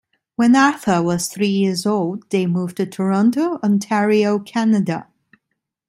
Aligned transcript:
When 0.35 0.55
Arthur 0.55 1.03
was 1.03 1.27
three 1.27 1.49
years 1.49 1.85
old, 1.85 2.27
they 2.31 2.47
moved 2.47 2.77
to 2.77 2.87
Toronto, 2.87 3.59
Ontario, 3.63 4.39
Canada. 4.39 5.07